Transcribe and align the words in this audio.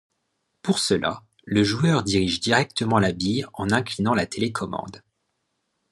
Pour 0.63 0.79
cela, 0.79 1.21
le 1.45 1.63
joueur 1.63 2.01
dirige 2.01 2.39
directement 2.39 2.97
la 2.97 3.11
bille 3.11 3.45
en 3.53 3.69
inclinant 3.69 4.15
la 4.15 4.25
télécommande. 4.25 5.03